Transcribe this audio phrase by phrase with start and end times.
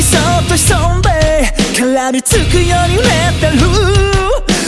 [0.00, 1.08] 潜んで
[1.74, 3.08] 絡みつくように売れ
[3.40, 3.58] てる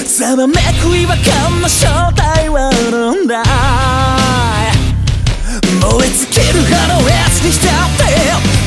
[0.07, 3.43] ざわめく違和感の正体はなんだ？
[5.81, 8.03] 燃え尽きるあのやつに浸って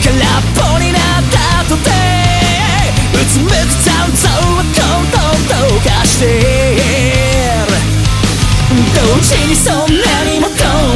[0.03, 0.19] 空っ
[0.55, 1.89] ぽになった後で
[3.13, 4.75] うつむく残像は混
[5.11, 5.15] 沌
[5.47, 6.23] と化して
[7.67, 7.71] る
[8.95, 10.47] 同時にそんなに求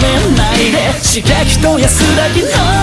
[0.02, 2.77] めないで刺激と安らぎの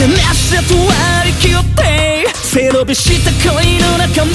[0.00, 4.32] でなしだと割り切って背伸びした恋の中身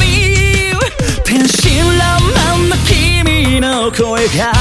[1.24, 4.54] 天真爛漫な君の声が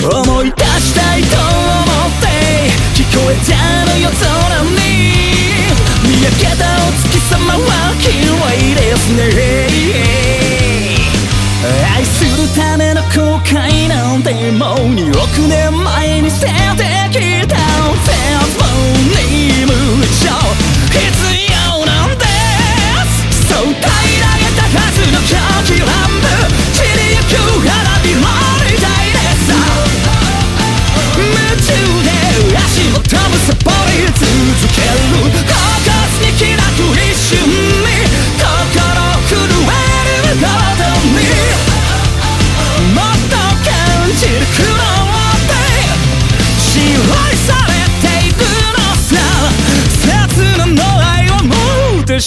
[0.00, 1.44] 思い出したいと思
[2.08, 2.26] って
[2.96, 3.52] 聞こえた
[3.84, 4.24] の夜空
[4.64, 4.72] に
[6.08, 7.68] 見上げたお月様は
[8.00, 9.20] 綺麗ですね
[11.94, 16.48] 愛するための後悔なんてもう2億年前に捨て
[17.12, 17.29] てき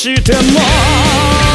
[0.03, 1.52] しても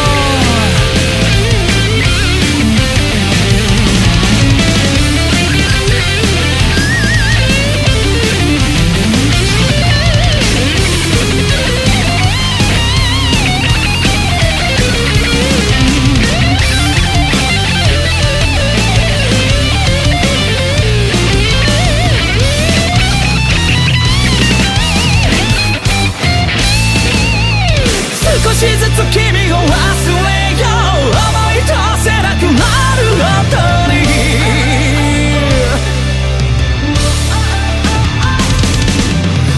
[29.11, 29.21] 君
[29.53, 30.29] を忘れ
[30.61, 31.17] よう思
[31.53, 31.73] い出
[32.05, 32.61] せなくな
[32.97, 33.57] るほど
[33.93, 33.97] に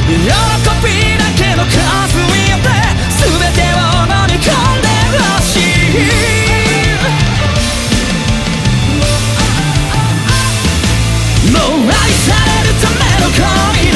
[0.08, 0.26] 喜
[0.84, 0.88] び
[1.18, 2.68] だけの数えて
[3.18, 4.86] 全てを飲み込んで
[5.18, 5.62] ほしい。
[11.50, 13.26] もう愛されるための
[13.82, 13.89] 恋。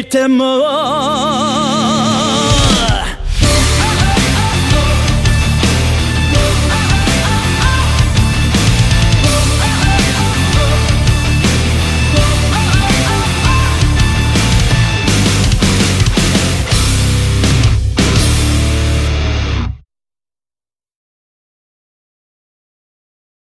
[0.00, 0.44] いても